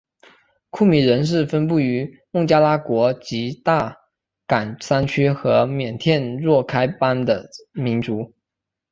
[0.71, 3.95] 库米人是分布于孟加拉国吉大
[4.47, 8.33] 港山区和缅甸若开邦的民族。